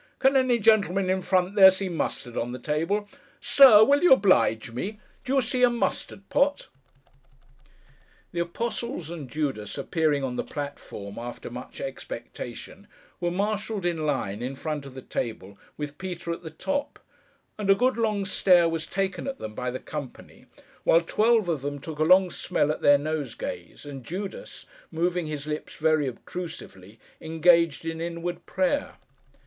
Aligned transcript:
Can 0.17 0.35
any 0.35 0.57
gentleman, 0.57 1.11
in 1.11 1.21
front 1.21 1.53
there, 1.53 1.69
see 1.69 1.87
mustard 1.87 2.35
on 2.35 2.53
the 2.53 2.57
table? 2.57 3.07
Sir, 3.39 3.83
will 3.83 4.01
you 4.01 4.13
oblige 4.13 4.71
me! 4.71 4.99
Do 5.23 5.35
you 5.35 5.41
see 5.43 5.61
a 5.61 5.69
Mustard 5.69 6.27
Pot?' 6.27 6.69
The 8.31 8.39
apostles 8.39 9.11
and 9.11 9.29
Judas 9.29 9.77
appearing 9.77 10.23
on 10.23 10.37
the 10.37 10.43
platform, 10.43 11.19
after 11.19 11.51
much 11.51 11.79
expectation, 11.79 12.87
were 13.19 13.29
marshalled, 13.29 13.85
in 13.85 14.03
line, 14.07 14.41
in 14.41 14.55
front 14.55 14.87
of 14.87 14.95
the 14.95 15.03
table, 15.03 15.55
with 15.77 15.99
Peter 15.99 16.31
at 16.31 16.41
the 16.41 16.49
top; 16.49 16.97
and 17.59 17.69
a 17.69 17.75
good 17.75 17.95
long 17.95 18.25
stare 18.25 18.67
was 18.67 18.87
taken 18.87 19.27
at 19.27 19.37
them 19.37 19.53
by 19.53 19.69
the 19.69 19.77
company, 19.79 20.47
while 20.83 21.01
twelve 21.01 21.47
of 21.47 21.61
them 21.61 21.77
took 21.79 21.99
a 21.99 22.03
long 22.03 22.31
smell 22.31 22.71
at 22.71 22.81
their 22.81 22.97
nosegays, 22.97 23.85
and 23.85 24.03
Judas—moving 24.03 25.27
his 25.27 25.45
lips 25.45 25.75
very 25.75 26.07
obtrusively—engaged 26.07 27.85
in 27.85 28.01
inward 28.01 28.47
prayer. 28.47 28.95